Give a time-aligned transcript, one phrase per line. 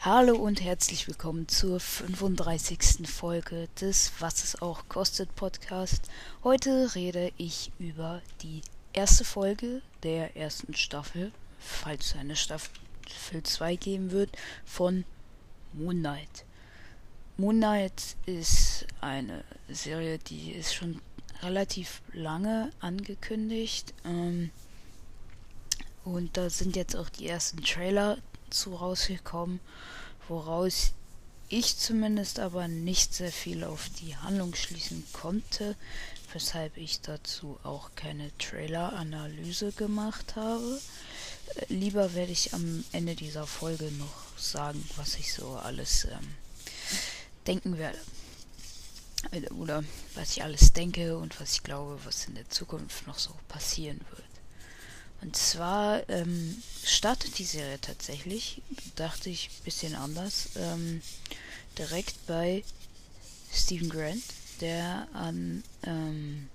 [0.00, 3.08] Hallo und herzlich willkommen zur 35.
[3.08, 6.10] Folge des Was es auch kostet Podcast.
[6.42, 11.30] Heute rede ich über die erste Folge der ersten Staffel,
[11.60, 12.72] falls es eine Staffel
[13.44, 15.04] 2 geben wird, von
[15.72, 16.44] Moon Knight.
[17.40, 21.00] Moon Knight ist eine Serie, die ist schon
[21.40, 23.94] relativ lange angekündigt.
[24.04, 24.50] Ähm,
[26.04, 28.18] und da sind jetzt auch die ersten Trailer
[28.50, 29.58] zu rausgekommen,
[30.28, 30.92] woraus
[31.48, 35.76] ich zumindest aber nicht sehr viel auf die Handlung schließen konnte,
[36.34, 40.78] weshalb ich dazu auch keine Trailer-Analyse gemacht habe.
[41.54, 46.34] Äh, lieber werde ich am Ende dieser Folge noch sagen, was ich so alles ähm,
[47.46, 47.98] denken werde.
[49.32, 53.18] Äh, oder was ich alles denke und was ich glaube, was in der Zukunft noch
[53.18, 54.24] so passieren wird.
[55.22, 58.62] Und zwar ähm, startet die Serie tatsächlich,
[58.96, 61.02] dachte ich ein bisschen anders, ähm,
[61.76, 62.64] direkt bei
[63.52, 64.22] Stephen Grant,
[64.60, 66.48] der an ähm,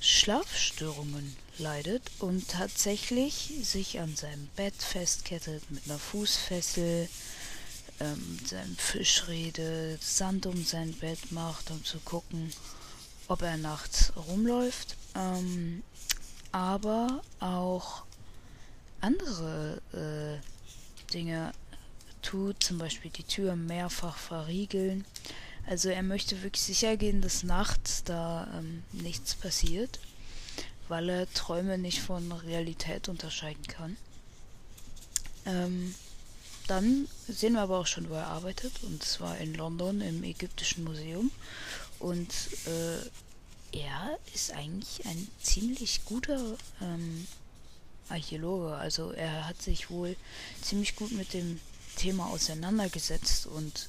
[0.00, 7.08] Schlafstörungen leidet und tatsächlich sich an seinem Bett festkettet mit einer Fußfessel,
[8.00, 12.52] ähm, seinem Fisch redet, Sand um sein Bett macht, um zu gucken,
[13.28, 14.96] ob er nachts rumläuft.
[15.14, 15.82] Ähm,
[16.52, 18.04] aber auch
[19.00, 21.52] andere äh, Dinge
[22.22, 25.04] tut, zum Beispiel die Tür mehrfach verriegeln.
[25.66, 29.98] Also er möchte wirklich sicher gehen, dass nachts da ähm, nichts passiert,
[30.88, 33.96] weil er Träume nicht von Realität unterscheiden kann.
[35.44, 35.94] Ähm,
[36.66, 40.84] dann sehen wir aber auch schon, wo er arbeitet, und zwar in London im Ägyptischen
[40.84, 41.30] Museum.
[41.98, 42.30] Und
[42.66, 47.26] äh, er ist eigentlich ein ziemlich guter ähm,
[48.08, 48.74] Archäologe.
[48.74, 50.16] Also er hat sich wohl
[50.62, 51.60] ziemlich gut mit dem
[51.96, 53.88] Thema auseinandergesetzt und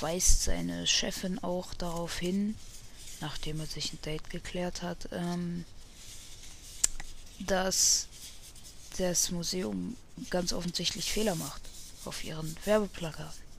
[0.00, 2.56] weist seine Chefin auch darauf hin,
[3.20, 5.64] nachdem er sich ein Date geklärt hat, ähm,
[7.40, 8.06] dass
[8.98, 9.96] das Museum
[10.30, 11.69] ganz offensichtlich Fehler macht
[12.04, 13.50] auf ihren Werbeplakaten.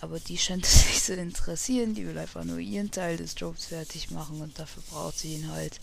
[0.00, 1.94] Aber die scheint es nicht zu interessieren.
[1.94, 5.50] Die will einfach nur ihren Teil des Jobs fertig machen und dafür braucht sie ihn
[5.50, 5.80] halt,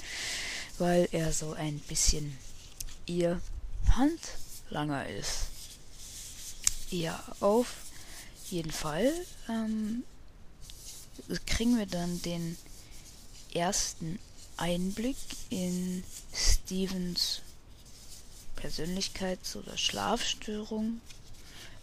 [0.78, 2.38] weil er so ein bisschen
[3.06, 3.42] ihr
[3.92, 5.48] Handlanger ist.
[6.90, 7.74] Ja, auf
[8.50, 9.12] jeden Fall
[9.50, 10.04] ähm,
[11.46, 12.58] kriegen wir dann den
[13.54, 14.20] ersten
[14.56, 15.18] Einblick
[15.50, 17.42] in Stevens
[18.58, 21.02] Persönlichkeits- oder Schlafstörung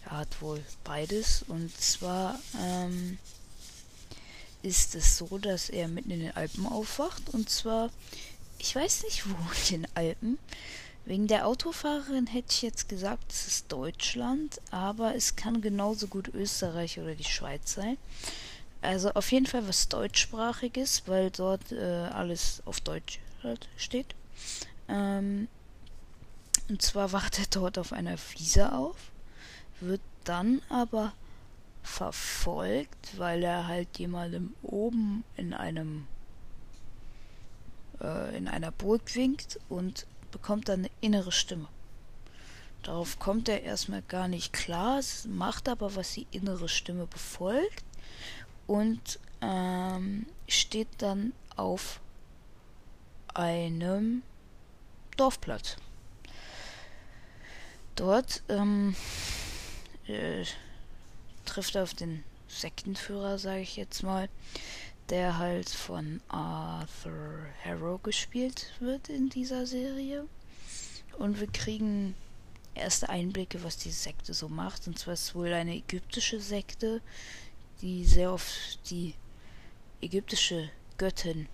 [0.05, 1.43] er hat wohl beides.
[1.47, 3.17] Und zwar ähm,
[4.61, 7.29] ist es so, dass er mitten in den Alpen aufwacht.
[7.33, 7.89] Und zwar,
[8.57, 9.35] ich weiß nicht wo
[9.69, 10.39] in den Alpen.
[11.05, 16.29] Wegen der Autofahrerin hätte ich jetzt gesagt, es ist Deutschland, aber es kann genauso gut
[16.29, 17.97] Österreich oder die Schweiz sein.
[18.81, 24.15] Also auf jeden Fall was deutschsprachiges, weil dort äh, alles auf Deutsch halt steht.
[24.87, 25.47] Ähm,
[26.69, 28.95] und zwar wacht er dort auf einer Wiese auf
[29.79, 31.13] wird dann aber
[31.83, 36.07] verfolgt, weil er halt jemandem oben in einem
[38.01, 41.67] äh, in einer Burg winkt und bekommt dann eine innere Stimme.
[42.83, 47.83] Darauf kommt er erstmal gar nicht klar, macht aber, was die innere Stimme befolgt
[48.67, 51.99] und ähm, steht dann auf
[53.33, 54.23] einem
[55.17, 55.77] Dorfplatz.
[57.95, 58.95] Dort ähm,
[60.07, 60.45] äh,
[61.45, 64.29] trifft auf den Sektenführer, sage ich jetzt mal,
[65.09, 70.27] der halt von Arthur Harrow gespielt wird in dieser Serie.
[71.17, 72.15] Und wir kriegen
[72.73, 74.87] erste Einblicke, was die Sekte so macht.
[74.87, 77.01] Und zwar ist es wohl eine ägyptische Sekte,
[77.81, 78.51] die sehr auf
[78.89, 79.15] die
[80.01, 81.47] ägyptische Göttin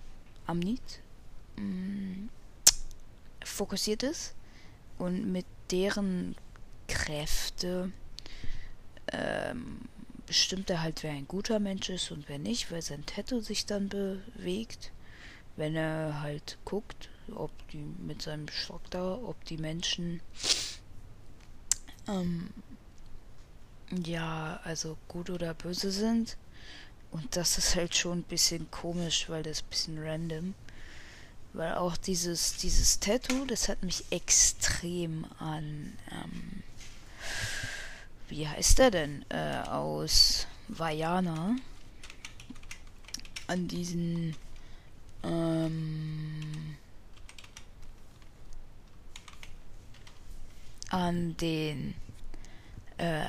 [0.46, 1.00] Amnit
[1.56, 2.28] mm,
[3.44, 4.34] fokussiert ist
[4.98, 6.34] und mit deren
[6.88, 7.92] Kräfte
[9.10, 9.80] ähm,
[10.26, 13.66] bestimmt er halt, wer ein guter Mensch ist und wer nicht, weil sein Tattoo sich
[13.66, 14.92] dann bewegt,
[15.56, 20.20] wenn er halt guckt, ob die mit seinem Stock da, ob die Menschen
[22.08, 22.50] ähm,
[24.04, 26.36] ja, also gut oder böse sind.
[27.10, 30.54] Und das ist halt schon ein bisschen komisch, weil das ein bisschen random.
[31.52, 36.61] Weil auch dieses, dieses Tattoo, das hat mich extrem an ähm,
[38.32, 39.26] wie heißt der denn?
[39.28, 41.54] Äh, aus Vajana.
[43.46, 44.34] An diesen,
[45.22, 46.78] ähm,
[50.88, 51.94] an den,
[52.96, 53.26] äh,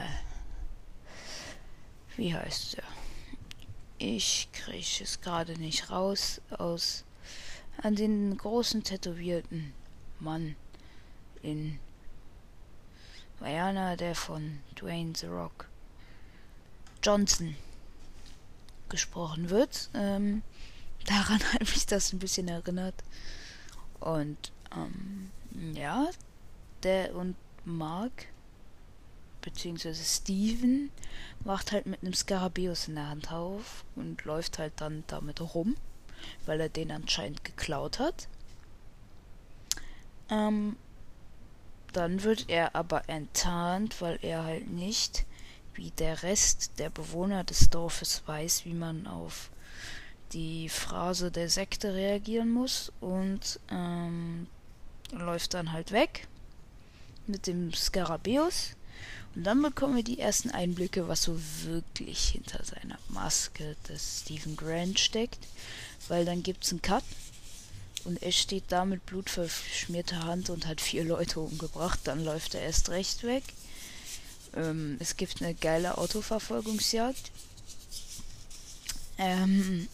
[2.16, 2.84] wie heißt der?
[3.98, 7.04] Ich kriege es gerade nicht raus aus
[7.82, 9.74] an den großen tätowierten
[10.22, 10.56] Mann
[11.42, 11.78] in
[13.44, 15.68] Diana, der von Dwayne The Rock
[17.04, 17.56] Johnson
[18.88, 19.90] gesprochen wird.
[19.94, 20.44] Ähm,
[21.06, 22.96] daran hat mich das ein bisschen erinnert.
[24.00, 25.30] Und ähm,
[25.74, 26.10] ja,
[26.84, 27.36] der und
[27.66, 28.28] Mark
[29.42, 30.90] beziehungsweise Steven
[31.42, 35.76] wacht halt mit einem Skarabäus in der Hand auf und läuft halt dann damit rum,
[36.46, 38.30] weil er den anscheinend geklaut hat.
[40.30, 40.78] Ähm,
[41.94, 45.26] dann wird er aber enttarnt, weil er halt nicht,
[45.76, 49.50] wie der Rest der Bewohner des Dorfes weiß, wie man auf
[50.34, 54.48] die Phrase der Sekte reagieren muss und ähm,
[55.12, 56.28] läuft dann halt weg
[57.28, 58.72] mit dem Skarabäus.
[59.36, 64.56] Und dann bekommen wir die ersten Einblicke, was so wirklich hinter seiner Maske des Stephen
[64.56, 65.48] Grant steckt.
[66.08, 67.04] Weil dann gibt es einen Cut
[68.06, 72.00] und er steht da mit blutverschmierter Hand und hat vier Leute umgebracht.
[72.04, 73.44] Dann läuft er erst recht weg.
[74.56, 77.32] Ähm, es gibt eine geile Autoverfolgungsjagd.
[79.18, 79.88] Ähm,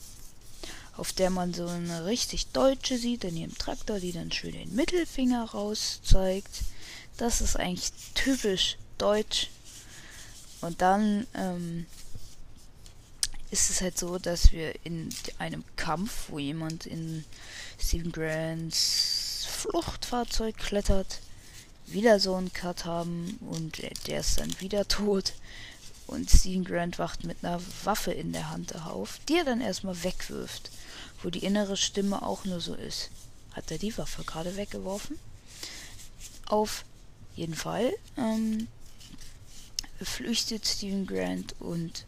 [0.97, 4.75] auf der man so eine richtig Deutsche sieht in ihrem Traktor, die dann schön den
[4.75, 6.63] Mittelfinger raus zeigt.
[7.17, 9.50] Das ist eigentlich typisch deutsch.
[10.62, 11.85] Und dann ähm,
[13.51, 15.10] ist es halt so, dass wir in
[15.40, 17.25] einem Kampf, wo jemand in
[17.80, 21.19] Stephen Grants Fluchtfahrzeug klettert,
[21.88, 25.34] wieder so einen Cut haben und der ist dann wieder tot.
[26.06, 30.04] Und Stephen Grant wacht mit einer Waffe in der Hand auf, die er dann erstmal
[30.04, 30.72] wegwirft,
[31.22, 33.10] wo die innere Stimme auch nur so ist.
[33.54, 35.19] Hat er die Waffe gerade weggeworfen?
[36.48, 36.84] Auf
[37.36, 38.68] jeden Fall ähm,
[40.01, 42.06] flüchtet Stephen Grant und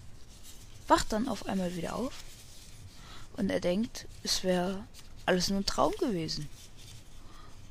[0.91, 2.11] wacht dann auf einmal wieder auf
[3.37, 4.83] und er denkt, es wäre
[5.25, 6.49] alles nur ein Traum gewesen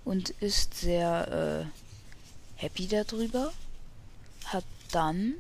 [0.07, 3.53] und ist sehr äh, happy darüber,
[4.47, 5.35] hat dann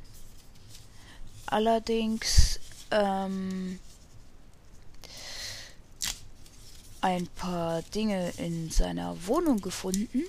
[1.46, 2.60] allerdings
[2.90, 3.78] ähm,
[7.00, 10.24] ein paar Dinge in seiner Wohnung gefunden,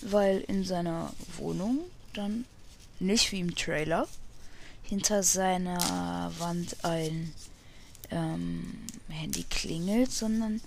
[0.00, 1.80] weil in seiner Wohnung
[2.14, 2.46] dann
[2.98, 4.08] nicht wie im Trailer
[4.88, 7.34] hinter seiner Wand ein
[8.10, 10.60] ähm, Handy klingelt, sondern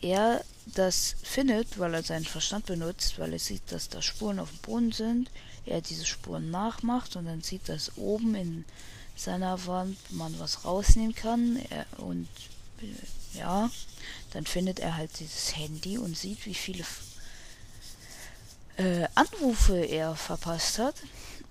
[0.00, 0.44] er
[0.74, 4.58] das findet, weil er seinen Verstand benutzt, weil er sieht, dass da Spuren auf dem
[4.58, 5.30] Boden sind,
[5.64, 8.64] er diese Spuren nachmacht und dann sieht, dass oben in
[9.14, 12.28] seiner Wand man was rausnehmen kann er, und
[12.82, 13.70] äh, ja,
[14.32, 16.84] dann findet er halt dieses Handy und sieht, wie viele
[18.76, 20.96] äh, Anrufe er verpasst hat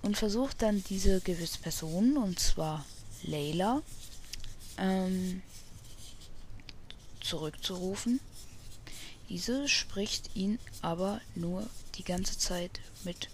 [0.06, 2.86] und versucht dann diese gewisse Person, und zwar
[3.24, 3.82] Layla,
[4.78, 5.42] ähm,
[7.20, 8.20] zurückzurufen.
[9.28, 13.28] Diese spricht ihn aber nur die ganze Zeit mit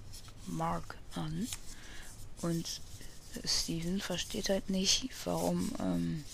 [0.46, 1.46] Mark an.
[2.40, 2.80] Und
[3.44, 6.24] Steven versteht halt nicht, warum ähm,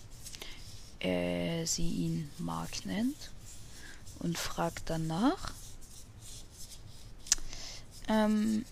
[1.01, 3.31] er sie ihn Mark nennt
[4.21, 5.53] und fragt danach.
[8.07, 8.65] Ähm,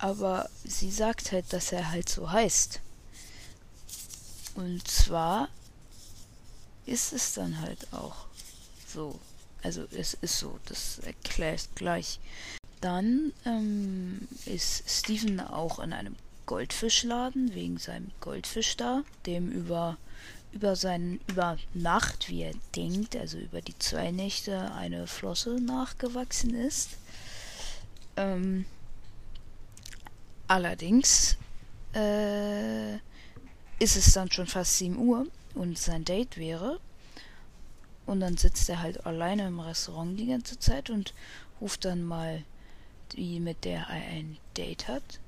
[0.00, 2.80] aber sie sagt halt, dass er halt so heißt.
[4.54, 5.48] Und zwar
[6.86, 8.26] ist es dann halt auch
[8.86, 9.18] so.
[9.62, 12.18] Also es ist so, das erklärt gleich.
[12.80, 16.16] Dann ähm, ist Steven auch in einem
[16.46, 19.98] Goldfischladen wegen seinem Goldfisch da, dem über
[20.52, 26.54] über seinen über Nacht, wie er denkt, also über die zwei Nächte eine Flosse nachgewachsen
[26.54, 26.90] ist.
[28.16, 28.64] Ähm,
[30.50, 31.36] allerdings
[31.94, 32.94] äh,
[33.78, 36.80] ist es dann schon fast 7 Uhr und sein Date wäre.
[38.04, 41.14] Und dann sitzt er halt alleine im Restaurant die ganze Zeit und
[41.60, 42.42] ruft dann mal
[43.12, 45.20] die, mit der er ein Date hat,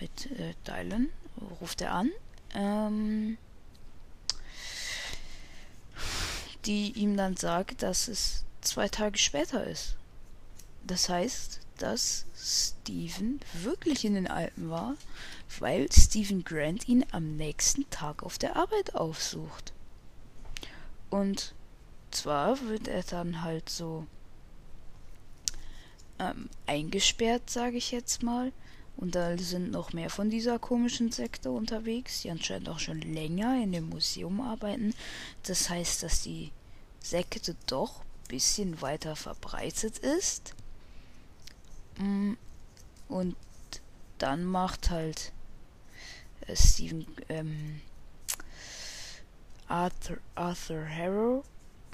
[0.00, 1.10] mit äh, Dylan,
[1.60, 2.10] ruft er an.
[2.54, 3.38] Ähm,
[6.64, 9.94] die ihm dann sagt, dass es zwei Tage später ist.
[10.84, 14.94] Das heißt, dass Steven wirklich in den Alpen war,
[15.58, 19.72] weil Steven Grant ihn am nächsten Tag auf der Arbeit aufsucht.
[21.10, 21.54] Und
[22.10, 24.06] zwar wird er dann halt so
[26.18, 28.52] ähm, eingesperrt, sage ich jetzt mal,
[28.96, 33.62] Und da sind noch mehr von dieser komischen Sekte unterwegs, die anscheinend auch schon länger
[33.62, 34.94] in dem Museum arbeiten.
[35.42, 36.50] Das heißt, dass die
[37.00, 40.54] Sekte doch ein bisschen weiter verbreitet ist.
[41.98, 42.34] Mm,
[43.08, 43.36] und
[44.18, 45.32] dann macht halt
[46.46, 47.80] äh, Stephen ähm,
[49.68, 51.44] Arthur, Arthur Harrow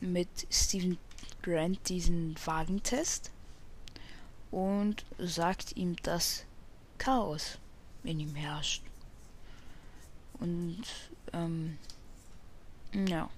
[0.01, 0.99] mit Stephen
[1.43, 3.31] Grant diesen Wagentest
[4.51, 6.45] und sagt ihm, dass
[6.99, 7.59] Chaos
[8.05, 8.83] in ihm herrscht.
[10.39, 10.83] Und
[11.33, 11.79] ähm,
[12.93, 13.29] ja,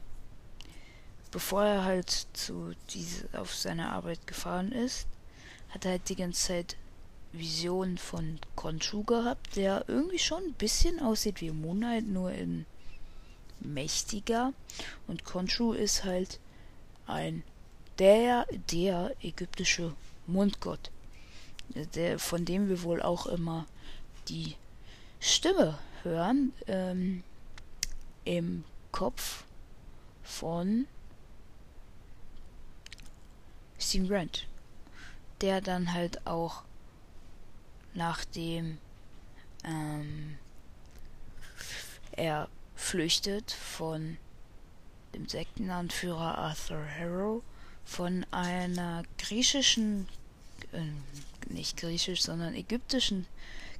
[1.31, 5.07] bevor er halt zu diese auf seine Arbeit gefahren ist,
[5.75, 6.77] hat halt die ganze Zeit
[7.33, 12.65] Visionen von Konshu gehabt, der irgendwie schon ein bisschen aussieht wie Moonlight, nur in
[13.59, 14.53] mächtiger.
[15.09, 16.39] Und Konshu ist halt
[17.07, 17.43] ein
[17.99, 19.95] der, der ägyptische
[20.27, 20.91] Mundgott,
[21.95, 23.67] der, von dem wir wohl auch immer
[24.29, 24.55] die
[25.21, 27.23] Stimme hören, ähm,
[28.25, 29.45] im Kopf
[30.23, 30.87] von
[33.79, 34.47] Steve Grant,
[35.41, 36.63] der dann halt auch
[37.95, 38.79] nachdem
[39.65, 40.37] ähm,
[42.13, 44.17] er flüchtet von
[45.15, 47.43] dem Sektenanführer Arthur Harrow
[47.85, 50.09] von einer griechischen,
[50.73, 53.27] äh, nicht griechisch, sondern ägyptischen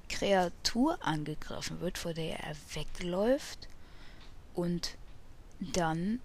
[0.09, 3.69] Kreatur angegriffen wird, vor der er wegläuft
[4.55, 4.97] und
[5.61, 6.21] dann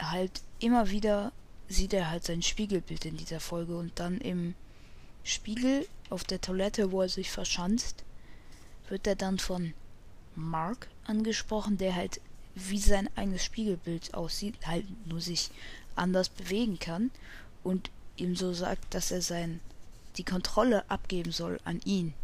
[0.00, 1.32] halt immer wieder
[1.68, 4.54] sieht er halt sein Spiegelbild in dieser Folge und dann im
[5.24, 8.04] Spiegel auf der Toilette, wo er sich verschanzt,
[8.88, 9.74] wird er dann von
[10.34, 12.20] Mark angesprochen, der halt
[12.54, 15.50] wie sein eigenes Spiegelbild aussieht, halt nur sich
[15.94, 17.10] anders bewegen kann
[17.62, 19.60] und ihm so sagt, dass er sein
[20.16, 22.14] die Kontrolle abgeben soll an ihn.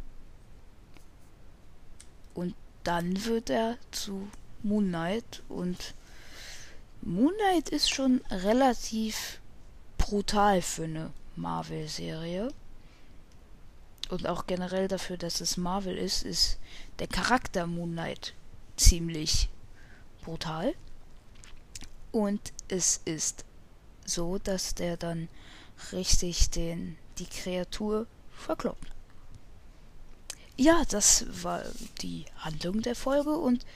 [2.35, 4.29] Und dann wird er zu
[4.63, 5.95] Moon Knight und
[7.07, 9.39] Moon Knight ist schon relativ
[9.99, 12.49] brutal für eine Marvel-Serie.
[14.09, 16.59] Und auch generell dafür, dass es Marvel ist, ist
[17.01, 18.33] der Charakter Moon Knight
[18.77, 19.51] ziemlich
[20.23, 20.75] brutal.
[22.11, 23.45] Und es ist
[24.07, 25.29] so, dass der dann
[25.93, 28.91] richtig den, die Kreatur verkloppt.
[30.57, 31.65] Ja, das war
[32.01, 33.67] die Handlung der Folge und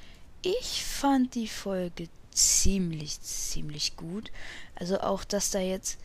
[0.41, 2.09] ich fand die Folge
[2.39, 4.31] ziemlich, ziemlich gut.
[4.75, 5.99] Also auch, dass da jetzt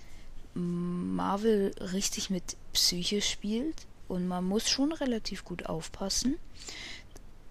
[0.53, 6.37] Marvel richtig mit Psyche spielt und man muss schon relativ gut aufpassen.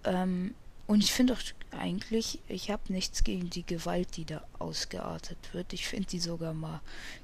[0.03, 0.53] Ähm,
[0.85, 1.39] und ich finde auch
[1.71, 5.73] eigentlich, ich habe nichts gegen die Gewalt, die da ausgeartet wird.
[5.73, 6.81] Ich finde die sogar mal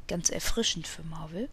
[0.08, 1.50] ganz erfrischend für Marvel.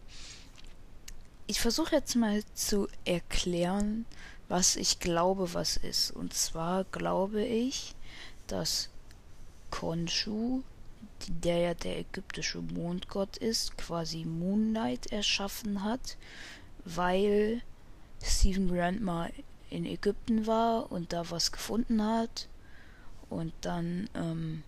[1.48, 4.06] Ich versuche jetzt mal zu erklären,
[4.48, 6.10] was ich glaube, was ist.
[6.10, 7.94] Und zwar glaube ich,
[8.46, 8.88] dass
[9.70, 10.62] Khonshu,
[11.28, 16.16] der ja der ägyptische Mondgott ist, quasi Moonlight erschaffen hat,
[16.84, 17.62] weil
[18.22, 19.32] Stephen Grant mal
[19.70, 22.48] in Ägypten war und da was gefunden hat
[23.28, 24.62] und dann ähm,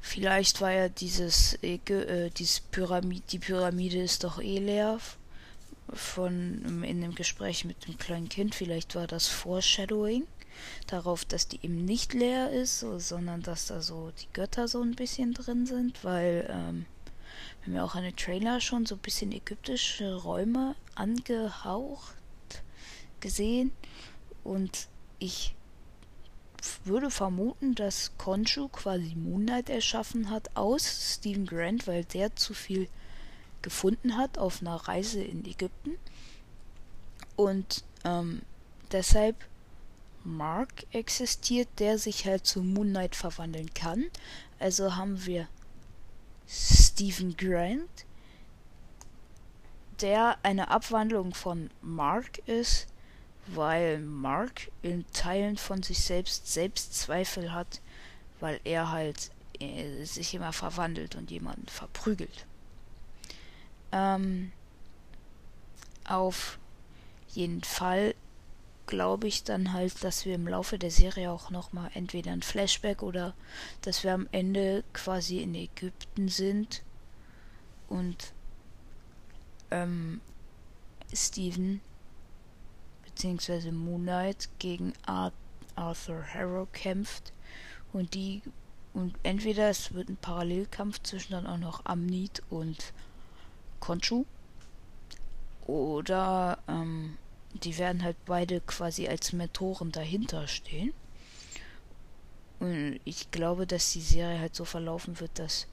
[0.00, 4.98] vielleicht war ja dieses, äh, dieses Pyramid, die Pyramide ist doch eh leer
[5.92, 10.26] von in dem Gespräch mit dem kleinen Kind, vielleicht war das Foreshadowing
[10.86, 14.82] darauf, dass die eben nicht leer ist, so, sondern dass da so die Götter so
[14.82, 16.86] ein bisschen drin sind, weil ähm,
[17.60, 22.16] wir haben ja auch eine Trailer schon so ein bisschen ägyptische Räume angehaucht
[23.20, 23.72] gesehen.
[24.44, 25.54] Und ich
[26.84, 32.88] würde vermuten, dass Konshu quasi Moonlight erschaffen hat aus Stephen Grant, weil der zu viel
[33.62, 35.98] gefunden hat auf einer Reise in Ägypten.
[37.34, 38.42] Und ähm,
[38.92, 39.36] deshalb
[40.26, 44.06] Mark existiert, der sich halt zu Moonlight verwandeln kann.
[44.58, 45.48] Also haben wir
[46.48, 47.88] Stephen Grant,
[50.00, 52.86] der eine Abwandlung von Mark ist,
[53.46, 57.80] weil Mark in Teilen von sich selbst Selbstzweifel hat,
[58.40, 59.30] weil er halt
[59.60, 62.46] äh, sich immer verwandelt und jemanden verprügelt.
[63.92, 64.52] Ähm,
[66.04, 66.58] auf
[67.28, 68.14] jeden Fall
[68.86, 73.02] glaube ich dann halt, dass wir im Laufe der Serie auch nochmal entweder ein Flashback
[73.02, 73.34] oder
[73.82, 76.82] dass wir am Ende quasi in Ägypten sind
[77.88, 78.32] und
[79.70, 80.20] ähm,
[81.12, 81.80] Steven
[83.04, 83.70] bzw.
[83.72, 87.32] Moonlight gegen Arthur Harrow kämpft
[87.92, 88.42] und die
[88.92, 92.94] und entweder es wird ein Parallelkampf zwischen dann auch noch Amnit und
[93.78, 94.24] Konshu
[95.66, 97.18] Oder ähm,
[97.64, 100.92] die werden halt beide quasi als Mentoren dahinter stehen.
[102.58, 105.66] Und ich glaube, dass die Serie halt so verlaufen wird, dass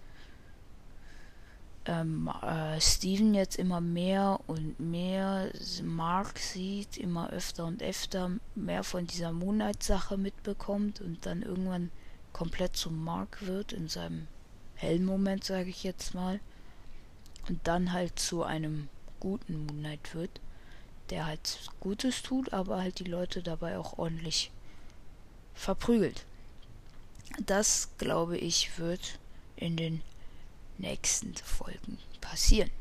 [1.85, 5.51] ähm, äh, Steven jetzt immer mehr und mehr
[5.83, 11.91] Mark sieht, immer öfter und öfter mehr von dieser Moonlight-Sache mitbekommt und dann irgendwann
[12.31, 14.27] komplett zum Mark wird in seinem
[14.75, 16.39] hellen Moment, sage ich jetzt mal.
[17.49, 18.87] Und dann halt zu einem
[19.19, 20.39] guten Moonlight wird,
[21.13, 24.49] der halt Gutes tut, aber halt die Leute dabei auch ordentlich
[25.53, 26.25] verprügelt.
[27.45, 29.19] Das, glaube ich, wird
[29.55, 30.01] in den
[30.79, 32.71] nächsten Folgen passieren.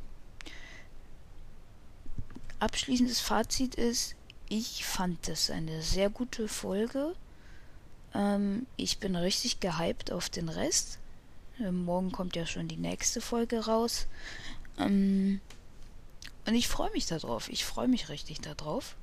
[2.58, 4.14] Abschließendes Fazit ist,
[4.48, 7.14] ich fand das eine sehr gute Folge.
[8.14, 10.98] Ähm, ich bin richtig gehypt auf den Rest.
[11.60, 14.06] Ähm, morgen kommt ja schon die nächste Folge raus.
[14.78, 15.42] Ähm,
[16.46, 17.49] und ich freue mich darauf.
[17.49, 18.96] Ich freue mich richtig darauf.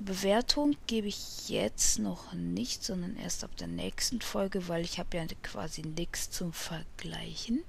[0.00, 5.16] Bewertung gebe ich jetzt noch nicht, sondern erst ab der nächsten Folge, weil ich habe
[5.16, 7.62] ja quasi nichts zum Vergleichen.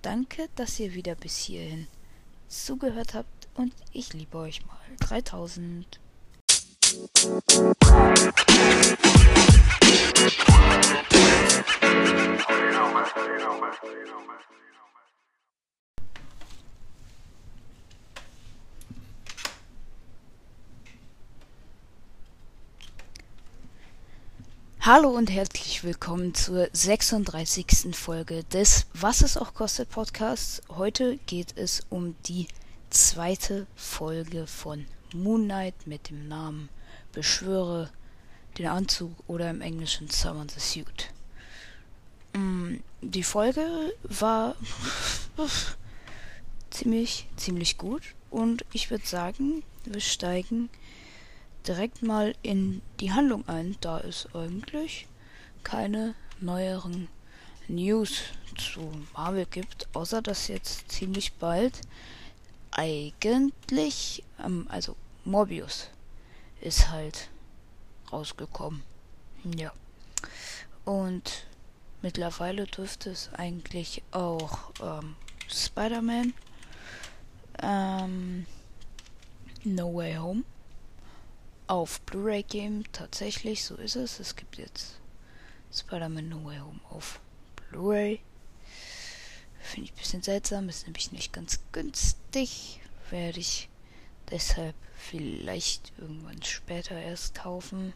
[0.00, 1.86] Danke, dass ihr wieder bis hierhin
[2.48, 4.78] zugehört habt und ich liebe euch mal.
[5.00, 6.00] 3000.
[24.94, 27.96] Hallo und herzlich willkommen zur 36.
[27.96, 30.60] Folge des Was es auch kostet Podcasts.
[30.68, 32.46] Heute geht es um die
[32.90, 34.84] zweite Folge von
[35.14, 36.68] Moon Knight mit dem Namen
[37.10, 37.88] Beschwöre
[38.58, 41.08] den Anzug oder im Englischen Summon the Suit.
[42.34, 44.56] Mm, die Folge war
[46.68, 50.68] ziemlich, ziemlich gut und ich würde sagen, wir steigen
[51.66, 55.06] direkt mal in die Handlung ein, da es eigentlich
[55.62, 57.08] keine neueren
[57.68, 58.22] News
[58.56, 61.80] zu Marvel gibt, außer dass jetzt ziemlich bald
[62.70, 65.88] eigentlich, ähm, also Morbius
[66.60, 67.28] ist halt
[68.10, 68.82] rausgekommen.
[69.56, 69.72] Ja.
[70.84, 71.46] Und
[72.02, 75.16] mittlerweile dürfte es eigentlich auch ähm,
[75.48, 76.34] Spider-Man
[77.62, 78.46] ähm,
[79.64, 80.44] No Way Home
[81.66, 82.84] auf Blu-ray geben.
[82.92, 84.20] Tatsächlich, so ist es.
[84.20, 84.98] Es gibt jetzt
[85.72, 87.20] Spider-Man No Way Home auf
[87.56, 88.20] Blu-ray.
[89.60, 92.80] Finde ich ein bisschen seltsam, ist nämlich nicht ganz günstig.
[93.10, 93.68] Werde ich
[94.30, 97.92] deshalb vielleicht irgendwann später erst kaufen,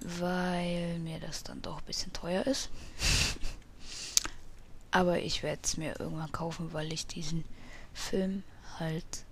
[0.00, 2.70] weil mir das dann doch ein bisschen teuer ist.
[4.90, 7.44] Aber ich werde es mir irgendwann kaufen, weil ich diesen
[7.92, 8.42] Film
[8.78, 9.24] halt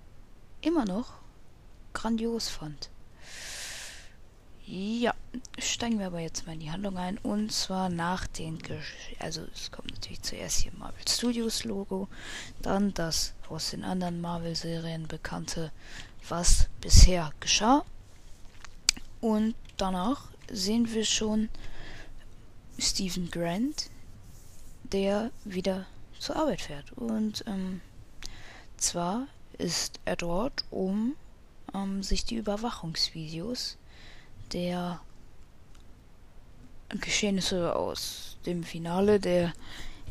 [0.60, 1.23] immer noch
[1.94, 2.90] grandios fand.
[4.66, 5.14] Ja,
[5.58, 7.18] steigen wir aber jetzt mal in die Handlung ein.
[7.18, 12.08] Und zwar nach den, Gesch also es kommt natürlich zuerst hier Marvel Studios Logo,
[12.62, 15.70] dann das aus den anderen Marvel-Serien bekannte,
[16.28, 17.84] was bisher geschah.
[19.20, 21.50] Und danach sehen wir schon
[22.78, 23.90] Stephen Grant,
[24.84, 25.86] der wieder
[26.18, 26.92] zur Arbeit fährt.
[26.92, 27.82] Und ähm,
[28.78, 29.26] zwar
[29.58, 31.16] ist er dort, um
[31.74, 33.76] ähm, sich die Überwachungsvideos
[34.52, 35.00] der
[36.88, 39.52] Geschehnisse aus dem Finale der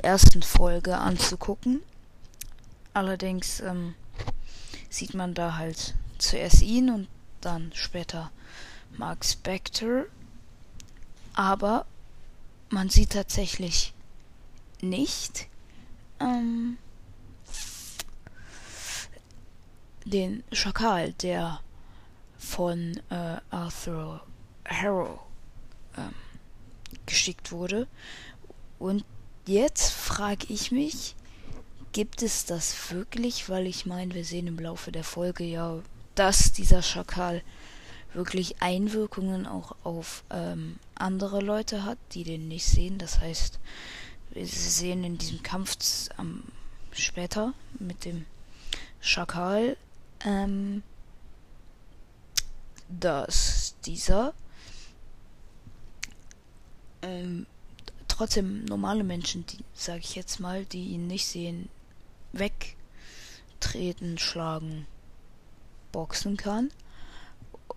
[0.01, 1.81] ersten Folge anzugucken.
[2.93, 3.95] Allerdings ähm,
[4.89, 7.07] sieht man da halt zuerst ihn und
[7.41, 8.31] dann später
[8.97, 10.05] Mark Spector.
[11.33, 11.85] Aber
[12.69, 13.93] man sieht tatsächlich
[14.81, 15.47] nicht
[16.19, 16.77] ähm,
[20.05, 21.59] den Schakal, der
[22.37, 24.25] von äh, Arthur
[24.65, 25.19] Harrow
[25.97, 26.13] ähm,
[27.05, 27.87] geschickt wurde.
[28.79, 29.05] Und
[29.45, 31.15] jetzt frage ich mich,
[31.93, 33.49] gibt es das wirklich?
[33.49, 35.79] Weil ich meine, wir sehen im Laufe der Folge ja,
[36.15, 37.41] dass dieser Schakal
[38.13, 42.97] wirklich Einwirkungen auch auf ähm, andere Leute hat, die den nicht sehen.
[42.97, 43.59] Das heißt,
[44.31, 45.77] wir sehen in diesem Kampf
[46.19, 46.43] ähm,
[46.91, 48.25] später mit dem
[49.01, 49.77] Schakal,
[50.25, 50.83] ähm,
[52.89, 54.33] dass dieser
[57.01, 57.45] ähm,
[58.07, 61.69] trotzdem normale Menschen, die sage ich jetzt mal, die ihn nicht sehen,
[62.31, 64.87] wegtreten, schlagen,
[65.91, 66.71] boxen kann.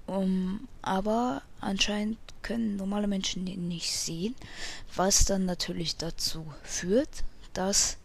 [0.06, 4.36] Um, aber anscheinend können normale Menschen ihn nicht sehen,
[4.94, 7.96] was dann natürlich dazu führt, dass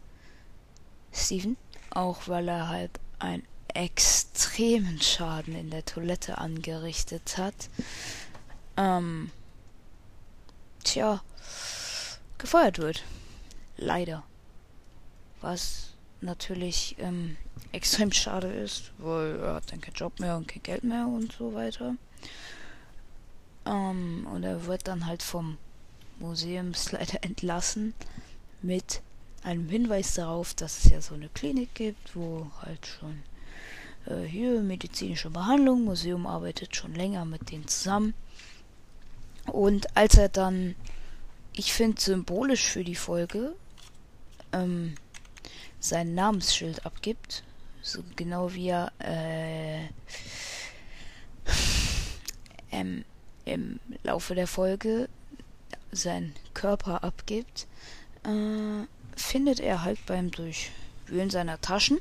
[1.13, 1.57] Steven,
[1.91, 3.43] auch weil er halt einen
[3.75, 7.69] extremen Schaden in der Toilette angerichtet hat.
[8.77, 9.31] Ähm,
[10.83, 11.21] tja,
[12.37, 13.03] gefeuert wird.
[13.77, 14.23] Leider.
[15.41, 17.37] Was natürlich ähm,
[17.71, 21.31] extrem schade ist, weil er hat dann keinen Job mehr und kein Geld mehr und
[21.31, 21.95] so weiter.
[23.65, 25.57] Ähm, und er wird dann halt vom
[26.19, 27.93] Museumsleiter entlassen
[28.61, 29.01] mit
[29.43, 33.23] einem Hinweis darauf, dass es ja so eine Klinik gibt, wo halt schon
[34.05, 38.13] äh, hier medizinische Behandlung, Museum arbeitet schon länger mit denen zusammen.
[39.45, 40.75] Und als er dann,
[41.53, 43.55] ich finde symbolisch für die Folge,
[44.53, 44.95] ähm,
[45.79, 47.43] sein Namensschild abgibt,
[47.81, 49.87] so genau wie er äh,
[52.71, 53.03] ähm,
[53.45, 55.09] im Laufe der Folge
[55.91, 57.67] seinen Körper abgibt,
[58.23, 58.85] äh,
[59.15, 61.99] findet er halt beim Durchwühlen seiner Taschen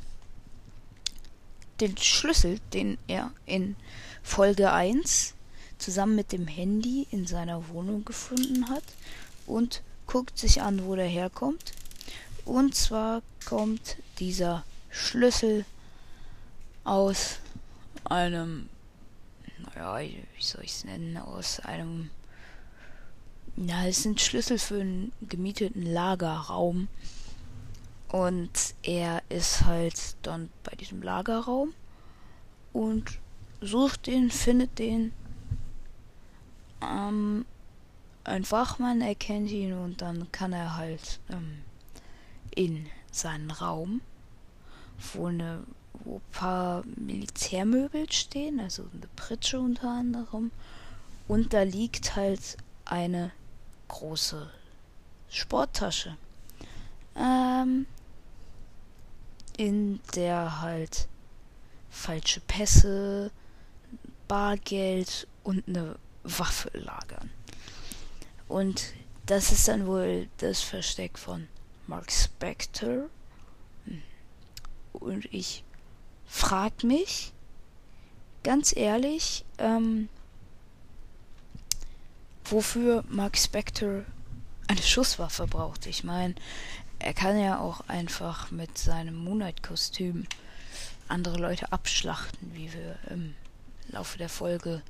[1.81, 3.77] den Schlüssel, den er in
[4.23, 5.35] Folge 1
[5.79, 8.85] zusammen mit dem Handy in seiner Wohnung gefunden hat
[9.47, 11.73] und guckt sich an, wo der herkommt.
[12.45, 15.65] Und zwar kommt dieser Schlüssel
[16.85, 17.39] aus
[18.05, 18.69] einem,
[19.59, 22.11] naja, wie soll ich es nennen, aus einem
[23.57, 26.89] ja, es sind Schlüssel für einen gemieteten Lagerraum.
[28.13, 31.75] Und er ist halt dann bei diesem Lagerraum
[32.73, 33.19] und
[33.61, 35.13] sucht den, findet den.
[36.83, 37.45] Ähm,
[38.25, 41.59] ein Wachmann erkennt ihn und dann kann er halt ähm,
[42.55, 44.01] in seinen Raum,
[45.15, 45.63] wo eine
[46.05, 50.51] wo ein paar Militärmöbel stehen, also eine Pritsche unter anderem.
[51.29, 53.31] Und da liegt halt eine
[53.89, 54.51] große
[55.29, 56.17] Sporttasche.
[57.17, 57.87] Ähm,
[59.57, 61.09] in der halt
[61.91, 63.31] falsche Pässe,
[64.29, 67.31] Bargeld und eine Waffe lagern.
[68.49, 68.95] Und
[69.27, 71.49] das ist dann wohl das Versteck von
[71.87, 73.09] Mark Spector.
[74.93, 75.65] Und ich
[76.27, 77.33] frag mich,
[78.43, 80.09] ganz ehrlich, ähm,
[82.45, 84.05] wofür Mark Spector
[84.67, 85.87] eine Schusswaffe braucht.
[85.87, 86.35] Ich meine,
[87.01, 90.27] er kann ja auch einfach mit seinem Moonlight-Kostüm
[91.09, 93.35] andere Leute abschlachten, wie wir im
[93.89, 94.83] Laufe der Folge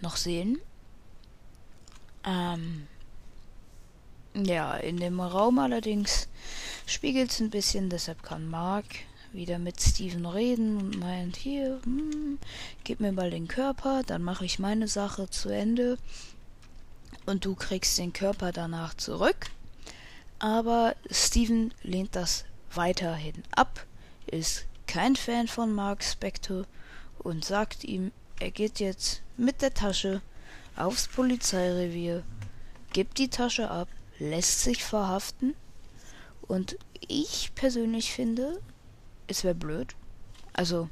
[0.00, 0.58] noch sehen.
[2.24, 2.86] Ähm,
[4.34, 6.28] ja, in dem Raum allerdings
[6.86, 8.86] spiegelt es ein bisschen, deshalb kann Mark
[9.32, 12.38] wieder mit Steven reden und meint, hier, hm,
[12.82, 15.98] gib mir mal den Körper, dann mache ich meine Sache zu Ende
[17.26, 19.50] und du kriegst den Körper danach zurück.
[20.40, 23.86] Aber Steven lehnt das weiterhin ab,
[24.26, 26.64] ist kein Fan von Mark Spector
[27.18, 30.22] und sagt ihm, er geht jetzt mit der Tasche
[30.76, 32.24] aufs Polizeirevier,
[32.94, 35.54] gibt die Tasche ab, lässt sich verhaften
[36.48, 38.62] und ich persönlich finde,
[39.26, 39.94] es wäre blöd.
[40.54, 40.88] Also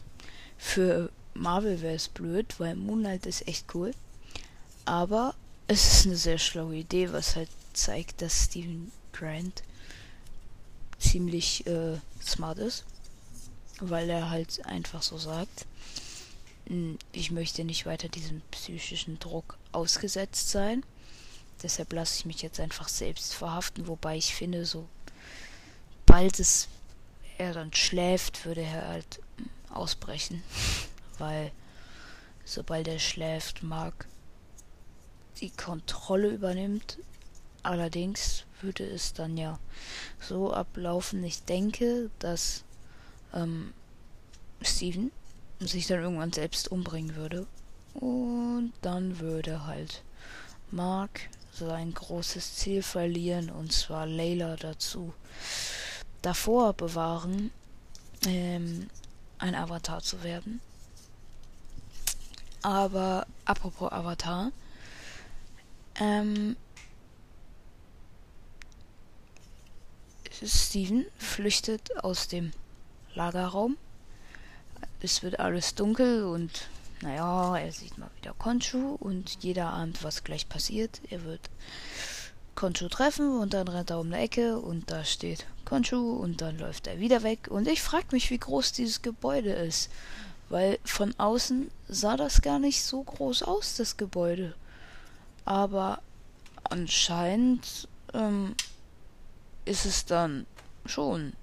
[0.58, 3.92] für Marvel wäre es blöd, weil Moonlight ist echt cool.
[4.84, 5.34] Aber
[5.68, 9.62] es ist eine sehr schlaue Idee, was halt zeigt, dass Steven Grant
[10.98, 12.84] ziemlich äh, smart ist,
[13.80, 15.66] weil er halt einfach so sagt,
[16.66, 20.84] hm, ich möchte nicht weiter diesem psychischen Druck ausgesetzt sein.
[21.62, 24.88] Deshalb lasse ich mich jetzt einfach selbst verhaften, wobei ich finde, so
[26.06, 26.68] bald es
[27.38, 29.20] er dann schläft, würde er halt
[29.70, 30.42] ausbrechen,
[31.18, 31.52] weil
[32.44, 34.06] sobald er schläft, mag
[35.40, 36.98] die Kontrolle übernimmt.
[37.62, 39.58] Allerdings würde es dann ja
[40.20, 41.22] so ablaufen.
[41.24, 42.64] Ich denke, dass
[43.34, 43.72] ähm,
[44.62, 45.10] Steven
[45.60, 47.46] sich dann irgendwann selbst umbringen würde.
[47.94, 50.02] Und dann würde halt
[50.70, 55.12] Mark sein großes Ziel verlieren, und zwar Layla dazu
[56.22, 57.50] davor bewahren,
[58.26, 58.88] ähm,
[59.38, 60.60] ein Avatar zu werden.
[62.62, 64.52] Aber apropos Avatar,
[66.00, 66.56] ähm,
[70.44, 72.52] Steven flüchtet aus dem
[73.14, 73.76] Lagerraum.
[75.00, 76.68] Es wird alles dunkel und
[77.02, 81.00] naja, er sieht mal wieder Konchu und jeder ahnt, was gleich passiert.
[81.10, 81.48] Er wird
[82.54, 86.58] Konchu treffen und dann rennt er um eine Ecke und da steht Konchu und dann
[86.58, 89.90] läuft er wieder weg und ich frage mich, wie groß dieses Gebäude ist,
[90.48, 94.54] weil von außen sah das gar nicht so groß aus, das Gebäude.
[95.44, 96.00] Aber
[96.64, 98.56] anscheinend ähm,
[99.68, 100.46] ist es dann
[100.86, 101.34] schon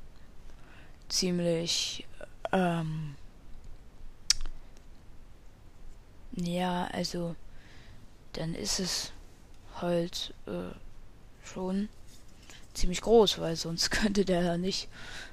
[1.08, 2.06] ziemlich
[2.52, 3.16] Ähm,
[6.36, 7.36] ja, also
[8.34, 9.12] dann ist es
[9.82, 10.74] halt äh,
[11.44, 11.90] schon
[12.74, 14.88] ziemlich groß, weil sonst könnte der ja nicht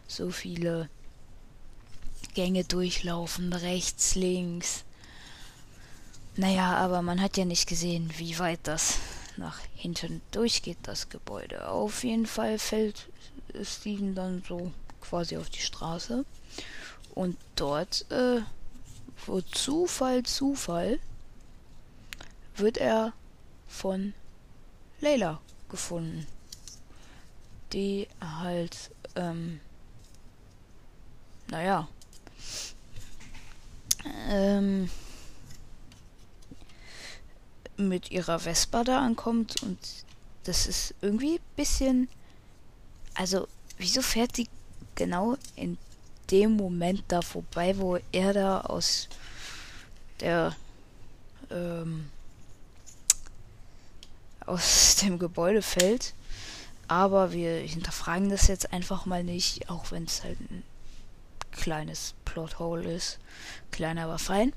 [0.07, 0.89] so viele
[2.35, 4.85] Gänge durchlaufen, rechts, links.
[6.37, 8.99] Naja, aber man hat ja nicht gesehen, wie weit das
[9.37, 11.69] nach hinten durchgeht, das Gebäude.
[11.69, 13.09] Auf jeden Fall fällt
[13.63, 16.25] Steven dann so quasi auf die Straße.
[17.15, 18.41] Und dort, äh,
[19.27, 20.99] wo Zufall, Zufall,
[22.57, 23.13] wird er
[23.69, 24.15] von
[25.01, 26.27] Layla gefunden.
[27.73, 29.61] Die halt, ähm,
[31.49, 31.89] naja,
[34.29, 34.91] ähm,
[37.89, 39.79] mit ihrer Vespa da ankommt und
[40.45, 42.09] das ist irgendwie ein bisschen.
[43.15, 43.47] Also,
[43.79, 44.49] wieso fährt die
[44.95, 45.79] genau in
[46.31, 49.09] dem Moment da vorbei, wo er da aus
[50.21, 50.57] der
[51.51, 52.11] ähm,
[54.47, 56.15] aus dem Gebäude fällt.
[56.89, 60.63] Aber wir hinterfragen das jetzt einfach mal nicht, auch wenn es halt ein
[61.53, 63.19] kleines Plothole ist.
[63.71, 64.53] Kleiner, aber fein.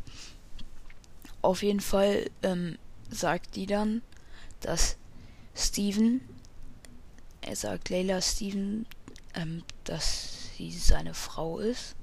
[1.41, 2.77] Auf jeden Fall ähm,
[3.09, 4.01] sagt die dann,
[4.61, 4.97] dass
[5.55, 6.21] Steven,
[7.41, 8.85] er sagt Leila Steven,
[9.35, 11.95] ähm, dass sie seine Frau ist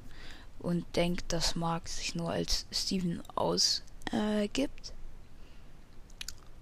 [0.59, 4.93] und denkt, dass Mark sich nur als Steven ausgibt.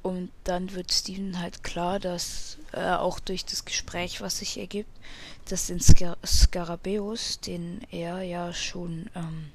[0.03, 4.91] Und dann wird Steven halt klar, dass äh, auch durch das Gespräch, was sich ergibt,
[5.47, 9.51] dass den Scar Skarabäus, den er ja schon ähm,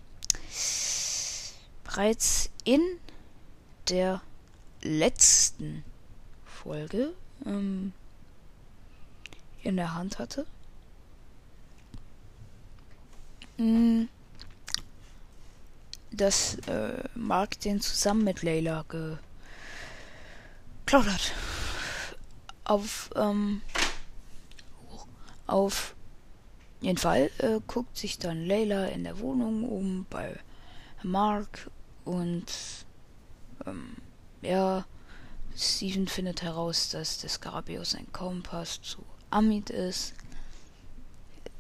[1.84, 2.82] bereits in
[3.90, 4.22] der
[4.86, 5.84] letzten
[6.46, 7.14] Folge
[7.46, 7.92] ähm,
[9.64, 10.46] in der Hand hatte.
[13.58, 14.04] Mm,
[16.12, 19.20] dass äh, Mark den zusammen mit Layla geklaut
[21.08, 21.34] hat.
[22.64, 23.62] Auf, ähm,
[25.46, 25.96] auf
[26.82, 30.40] jeden Fall äh, guckt sich dann Layla in der Wohnung um bei
[31.04, 31.70] Mark
[32.06, 32.46] und
[33.66, 33.98] ähm,
[34.46, 34.86] ja,
[35.58, 40.14] Steven findet heraus, dass der Skarabäus ein Kompass zu Amit ist.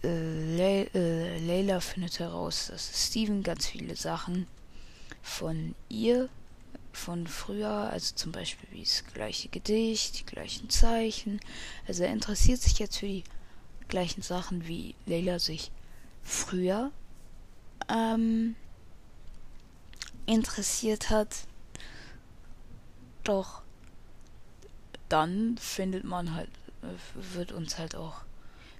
[0.04, 4.48] Äh, Le äh, Layla findet heraus, dass Steven ganz viele Sachen
[5.21, 6.30] von ihr,
[6.91, 11.39] von früher, also zum Beispiel wie das gleiche Gedicht, die gleichen Zeichen.
[11.88, 13.24] Also er interessiert sich jetzt für die
[13.88, 15.71] gleichen Sachen, wie Layla sich
[16.24, 16.91] früher
[17.89, 18.56] ähm,
[20.26, 21.30] interessiert hat.
[23.26, 23.64] Doch
[25.10, 26.50] dann findet man halt,
[27.16, 28.22] wird uns halt auch,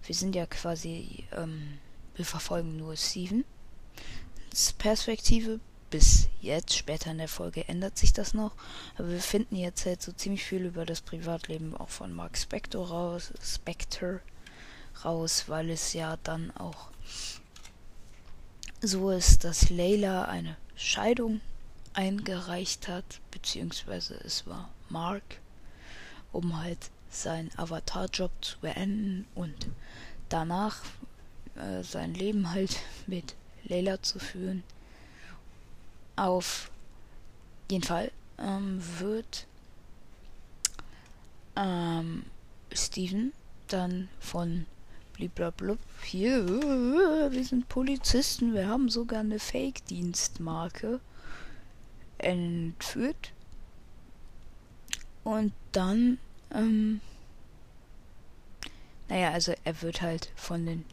[0.06, 1.80] wir sind ja quasi, ähm,
[2.16, 3.44] wir verfolgen nur Steven.
[4.78, 8.54] Perspektive bis jetzt, später in der Folge ändert sich das noch,
[8.98, 12.88] aber wir finden jetzt halt so ziemlich viel über das Privatleben auch von Mark Spector
[12.88, 14.20] raus, Spector
[15.04, 16.90] raus, weil es ja dann auch
[18.82, 21.42] so ist, dass Layla eine Scheidung
[21.96, 25.24] eingereicht hat, beziehungsweise es war Mark,
[26.32, 29.68] um halt seinen Avatar-Job zu beenden und
[30.30, 30.82] danach
[31.56, 32.78] äh, sein Leben halt
[33.08, 34.64] mit Layla zu führen.
[36.16, 36.70] Auf
[37.70, 39.48] jeden Fall ähm, wird
[41.56, 42.24] ähm,
[42.72, 43.32] Steven
[43.68, 44.66] dann von
[45.14, 51.00] bliblablub hier, wir sind Polizisten, wir haben sogar eine Fake-Dienstmarke
[52.26, 53.32] entführt.
[55.24, 56.20] Und dann,
[56.52, 57.02] ähm,
[59.08, 60.86] naja, also er wird halt von den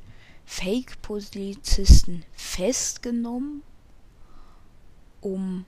[0.44, 3.62] Fake-Polizisten festgenommen,
[5.20, 5.64] um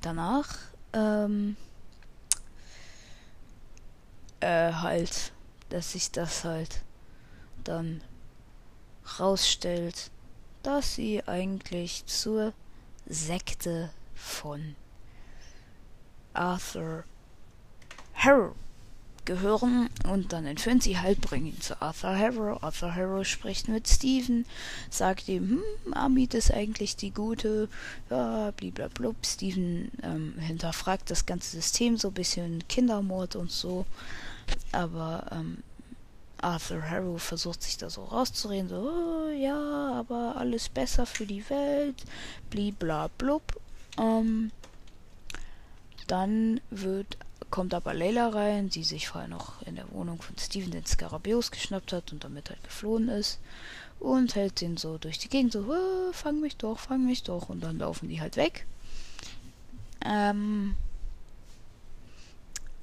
[0.00, 0.58] danach,
[0.92, 1.56] ähm,
[4.40, 5.32] äh, halt,
[5.68, 6.82] dass sich das halt
[7.62, 8.02] dann
[9.18, 10.10] rausstellt,
[10.62, 12.52] dass sie eigentlich zur
[13.06, 14.76] Sekte von
[16.32, 17.04] Arthur
[18.14, 18.54] Harrow
[19.24, 22.62] gehören und dann entführen sie halt, bringen ihn zu Arthur Harrow.
[22.62, 24.44] Arthur Harrow spricht mit Steven,
[24.90, 27.68] sagt ihm, hm, Amit ist eigentlich die Gute,
[28.10, 29.16] ja, bliblablub.
[29.24, 33.86] Steven ähm, hinterfragt das ganze System so ein bisschen Kindermord und so,
[34.72, 35.58] aber ähm,
[36.38, 41.48] Arthur Harrow versucht sich da so rauszureden, so, oh, ja, aber alles besser für die
[41.48, 42.04] Welt,
[42.50, 43.42] bliblablub.
[43.98, 44.50] Ähm,
[46.06, 47.16] dann wird
[47.54, 51.52] kommt aber Layla rein, die sich vorher noch in der Wohnung von Steven den Skarabeus
[51.52, 53.38] geschnappt hat und damit halt geflohen ist.
[54.00, 55.64] Und hält den so durch die Gegend, so,
[56.10, 57.48] fang mich doch, fang mich doch.
[57.48, 58.66] Und dann laufen die halt weg.
[60.04, 60.74] Ähm,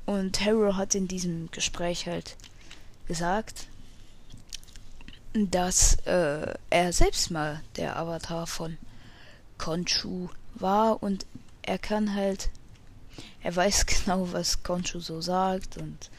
[0.06, 2.38] und Harrow hat in diesem Gespräch halt
[3.10, 3.68] gesagt,
[5.34, 8.78] dass äh, er selbst mal der Avatar von
[9.58, 10.30] Konchu
[10.62, 11.26] war und
[11.62, 12.50] er kann halt,
[13.42, 16.10] er weiß genau, was Konchu so sagt und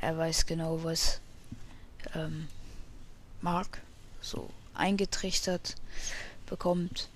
[0.00, 1.20] er weiß genau, was
[2.14, 2.48] ähm,
[3.40, 3.82] Mark
[4.20, 5.76] so eingetrichtert
[6.46, 7.08] bekommt.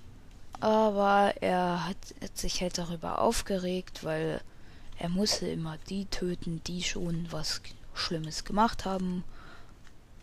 [0.59, 4.41] Aber er hat, hat sich halt darüber aufgeregt, weil
[4.97, 7.61] er musste immer die töten, die schon was
[7.93, 9.23] Schlimmes gemacht haben.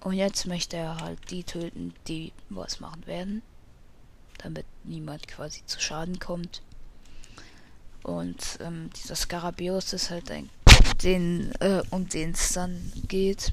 [0.01, 3.43] Und jetzt möchte er halt die töten, die was machen werden.
[4.43, 6.63] Damit niemand quasi zu Schaden kommt.
[8.03, 10.51] Und ähm, dieser Scarabeus ist halt ein,
[11.03, 13.53] den, äh, um den es dann geht.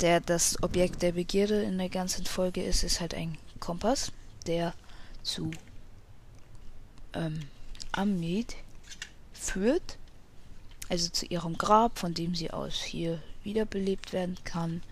[0.00, 4.12] Der das Objekt der Begierde in der ganzen Folge ist, ist halt ein Kompass,
[4.46, 4.72] der
[5.22, 5.50] zu
[7.12, 7.40] ähm,
[7.92, 8.56] Amnid
[9.32, 9.98] führt
[10.88, 14.82] also zu ihrem Grab, von dem sie aus hier wiederbelebt werden kann.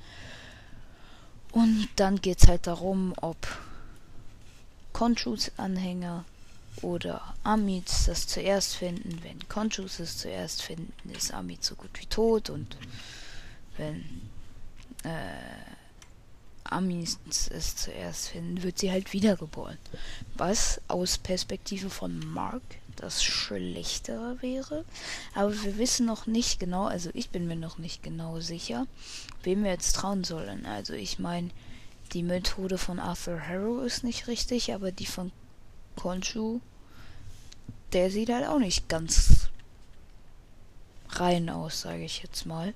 [1.53, 3.37] Und dann geht es halt darum, ob
[4.97, 6.25] Konchus Anhänger
[6.81, 9.19] oder Amids das zuerst finden.
[9.23, 12.79] Wenn Konchus es zuerst finden, ist Amid so gut wie tot und
[13.77, 14.01] wenn
[15.05, 19.77] äh, Amis es zuerst finden, wird sie halt wiedergeboren.
[20.35, 22.63] Was aus Perspektive von Mark
[22.97, 24.87] das Schlechtere wäre.
[25.35, 28.87] Aber wir wissen noch nicht genau, also ich bin mir noch nicht genau sicher,
[29.43, 30.65] wem wir jetzt trauen sollen.
[30.65, 31.51] Also ich meine,
[32.13, 35.33] die Methode von Arthur Harrow ist nicht richtig, aber die von
[35.97, 36.61] Konshu,
[37.93, 39.49] der sieht halt auch nicht ganz
[41.11, 42.75] rein aus, sage ich jetzt mal.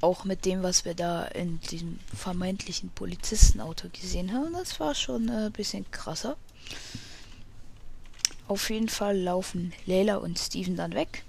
[0.00, 5.30] Auch mit dem, was wir da in diesem vermeintlichen Polizistenauto gesehen haben, das war schon
[5.30, 6.36] ein äh, bisschen krasser.
[8.48, 11.24] Auf jeden Fall laufen Leila und Steven dann weg.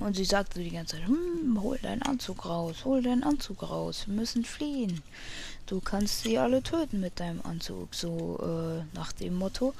[0.00, 3.62] Und sie sagt so die ganze Zeit, hm, hol deinen Anzug raus, hol deinen Anzug
[3.62, 5.02] raus, wir müssen fliehen.
[5.66, 9.74] Du kannst sie alle töten mit deinem Anzug, so äh, nach dem Motto.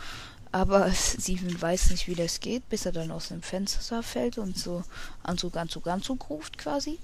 [0.50, 4.58] Aber Steven weiß nicht, wie das geht, bis er dann aus dem Fenster fällt und
[4.58, 4.82] so
[5.22, 6.98] Anzug, Anzug, Anzug ruft quasi.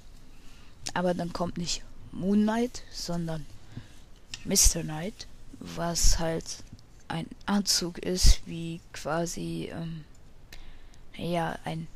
[0.93, 3.47] Aber dann kommt nicht Moon Knight, sondern
[4.45, 4.83] Mr.
[4.83, 5.27] Knight,
[5.61, 6.45] was halt
[7.09, 10.05] ein Anzug ist, wie quasi, ähm,
[11.17, 11.87] ja, ein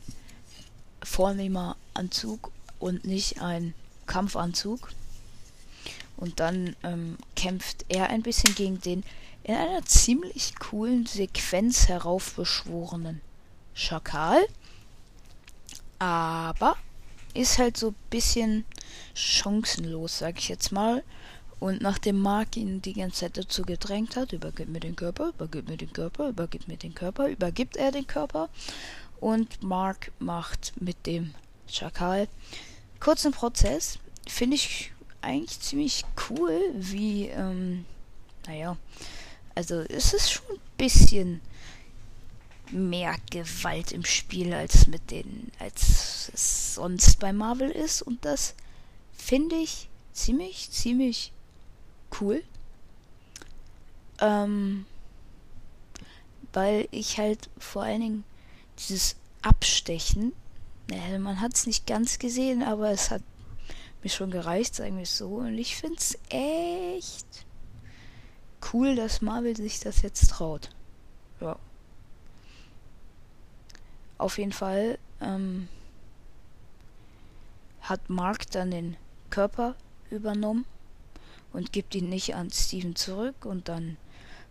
[1.03, 3.75] vornehmer Anzug und nicht ein
[4.07, 4.91] Kampfanzug.
[6.17, 9.05] Und dann ähm, kämpft er ein bisschen gegen den
[9.45, 13.21] in einer ziemlich coolen Sequenz heraufbeschworenen
[13.73, 14.45] Schakal.
[15.99, 16.77] Aber
[17.35, 18.65] ist halt so ein bisschen
[19.15, 21.03] chancenlos, sag ich jetzt mal.
[21.61, 25.69] Und nachdem Mark ihn die ganze Zeit dazu gedrängt hat, übergib mir den Körper, übergib
[25.69, 28.49] mir den Körper, übergib mir den Körper, übergibt er den Körper.
[29.21, 31.35] Und Mark macht mit dem
[31.67, 32.29] Schakal
[33.01, 33.99] kurzen Prozess.
[34.27, 37.85] Finde ich eigentlich ziemlich cool, wie, ähm,
[38.47, 38.77] naja,
[39.55, 41.41] also es ist schon ein bisschen
[42.71, 48.03] mehr Gewalt im Spiel als mit den, als es sonst bei Marvel ist.
[48.03, 48.55] Und das
[49.13, 51.33] finde ich ziemlich, ziemlich
[52.21, 52.43] cool.
[54.21, 54.87] Ähm,
[56.53, 58.25] weil ich halt vor allen Dingen
[58.79, 60.33] dieses Abstechen,
[60.91, 63.23] äh, man hat es nicht ganz gesehen, aber es hat
[64.03, 65.29] mir schon gereicht, sagen wir es so.
[65.37, 67.47] Und ich finde es echt
[68.73, 70.71] cool, dass Marvel sich das jetzt traut.
[71.41, 71.59] Ja.
[74.17, 75.69] Auf jeden Fall ähm,
[77.81, 78.97] hat Mark dann den
[79.31, 79.77] Körper
[80.11, 80.65] übernommen
[81.53, 83.97] und gibt ihn nicht an Steven zurück und dann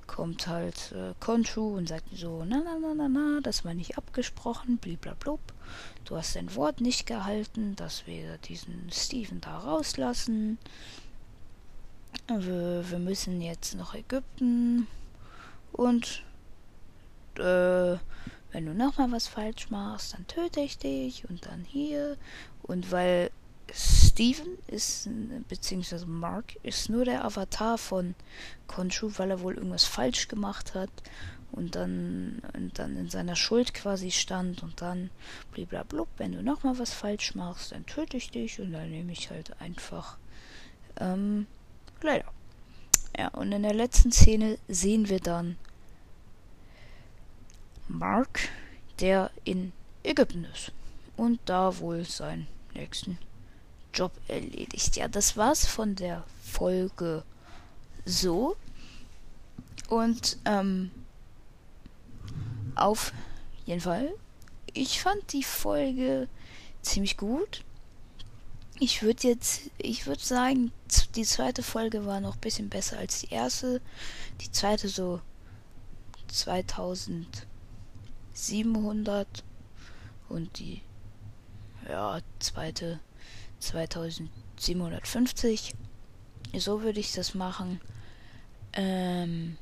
[0.07, 3.97] kommt halt äh, Konshu und sagt so, na na na na na, das war nicht
[3.97, 5.39] abgesprochen, bliblablub.
[6.05, 10.57] Du hast dein Wort nicht gehalten, dass wir diesen Steven da rauslassen.
[12.27, 14.87] Wir, wir müssen jetzt nach Ägypten
[15.71, 16.23] und
[17.35, 17.97] äh,
[18.51, 22.17] wenn du nochmal was falsch machst, dann töte ich dich und dann hier.
[22.63, 23.29] Und weil
[23.73, 25.09] Steven ist,
[25.47, 28.15] beziehungsweise Mark, ist nur der Avatar von
[28.67, 30.89] Konshu, weil er wohl irgendwas falsch gemacht hat
[31.51, 35.09] und dann, und dann in seiner Schuld quasi stand und dann
[35.51, 39.29] bliblablub, wenn du nochmal was falsch machst, dann töte ich dich und dann nehme ich
[39.29, 40.17] halt einfach
[40.99, 41.47] ähm,
[42.01, 42.25] leider.
[43.17, 45.57] Ja, und in der letzten Szene sehen wir dann
[47.87, 48.49] Mark,
[48.99, 49.71] der in
[50.03, 50.71] Ägypten ist
[51.15, 53.17] und da wohl seinen nächsten
[53.93, 54.95] Job erledigt.
[54.95, 57.23] Ja, das war's von der Folge
[58.05, 58.55] so.
[59.89, 60.91] Und ähm,
[62.75, 63.13] auf
[63.65, 64.13] jeden Fall,
[64.73, 66.27] ich fand die Folge
[66.81, 67.63] ziemlich gut.
[68.79, 70.71] Ich würde jetzt, ich würde sagen,
[71.15, 73.81] die zweite Folge war noch ein bisschen besser als die erste.
[74.41, 75.19] Die zweite so
[76.27, 79.27] 2700
[80.29, 80.83] und die
[81.89, 82.99] ja zweite
[83.59, 85.73] 2750.
[86.57, 87.79] So würde ich das machen.
[88.73, 89.57] Ähm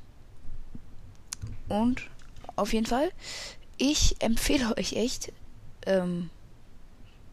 [1.67, 2.09] und
[2.55, 3.11] auf jeden Fall,
[3.77, 5.31] ich empfehle euch echt,
[5.85, 6.29] ähm,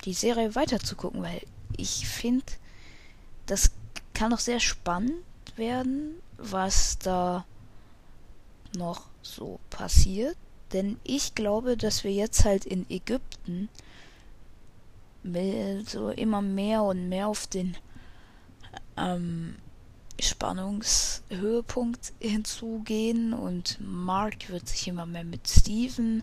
[0.05, 1.43] die Serie weiter zu gucken, weil
[1.77, 2.45] ich finde,
[3.47, 3.73] das
[4.15, 5.23] kann noch sehr spannend
[5.57, 7.45] werden, was da
[8.77, 10.37] noch so passiert.
[10.73, 13.69] Denn ich glaube, dass wir jetzt halt in Ägypten
[15.87, 17.77] so immer mehr und mehr auf den
[18.97, 19.57] ähm,
[20.21, 26.23] Spannungshöhepunkt hinzugehen und Mark wird sich immer mehr mit Steven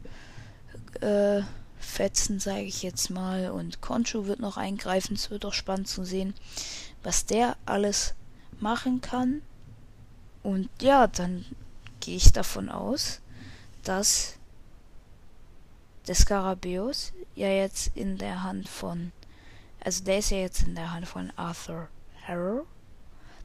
[1.02, 1.42] äh,
[1.78, 5.16] fetzen, sage ich jetzt mal, und Conchu wird noch eingreifen.
[5.16, 6.34] Es wird auch spannend zu sehen,
[7.04, 8.16] was der alles
[8.60, 9.42] machen kann.
[10.44, 11.46] Und ja, dann
[12.00, 13.22] gehe ich davon aus,
[13.84, 14.39] dass
[16.10, 19.12] der Skarabäus ja jetzt in der Hand von,
[19.80, 21.88] also der ist ja jetzt in der Hand von Arthur
[22.28, 22.66] Harrow,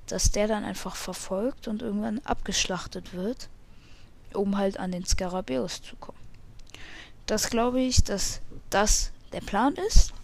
[0.06, 3.50] dass der dann einfach verfolgt und irgendwann abgeschlachtet wird,
[4.32, 6.18] um halt an den Skarabäus zu kommen.
[7.26, 8.40] Das glaube ich, dass
[8.70, 10.14] das der Plan ist.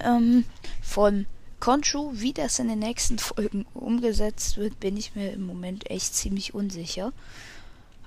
[0.00, 0.46] Ähm,
[0.82, 1.26] von
[1.60, 6.14] Conchu, wie das in den nächsten Folgen umgesetzt wird, bin ich mir im Moment echt
[6.14, 7.12] ziemlich unsicher.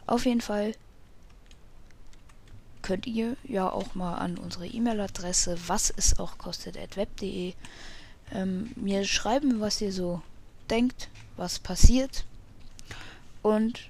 [0.08, 0.74] Auf jeden Fall
[2.88, 7.54] könnt ihr ja auch mal an unsere E-Mail-Adresse, was es auch kostet, web.de,
[8.32, 10.22] ähm, mir schreiben, was ihr so
[10.70, 12.24] denkt, was passiert.
[13.42, 13.90] Und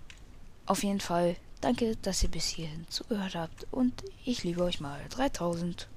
[0.66, 3.68] auf jeden Fall danke, dass ihr bis hierhin zugehört habt.
[3.70, 3.93] Und
[4.26, 5.88] ich liebe euch mal 3000.